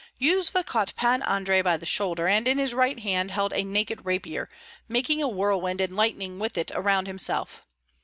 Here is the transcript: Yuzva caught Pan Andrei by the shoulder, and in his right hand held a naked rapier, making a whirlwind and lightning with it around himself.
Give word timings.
Yuzva 0.19 0.63
caught 0.65 0.95
Pan 0.95 1.21
Andrei 1.21 1.61
by 1.61 1.77
the 1.77 1.85
shoulder, 1.85 2.27
and 2.27 2.47
in 2.47 2.57
his 2.57 2.73
right 2.73 2.99
hand 3.01 3.29
held 3.29 3.53
a 3.53 3.61
naked 3.63 4.03
rapier, 4.03 4.49
making 4.89 5.21
a 5.21 5.27
whirlwind 5.27 5.79
and 5.79 5.95
lightning 5.95 6.39
with 6.39 6.57
it 6.57 6.71
around 6.73 7.05
himself. 7.05 7.61